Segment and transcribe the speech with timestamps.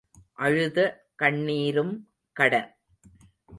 [0.33, 0.79] அழுத
[1.15, 1.93] கண்ணீரும்
[2.35, 2.75] கடன்.